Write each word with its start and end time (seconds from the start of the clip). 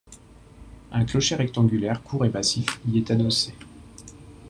Un 0.91 1.05
clocher 1.05 1.35
rectangulaire, 1.35 2.01
court 2.01 2.25
et 2.25 2.29
massif, 2.31 2.79
y 2.87 2.97
est 2.97 3.11
adossé. 3.11 3.53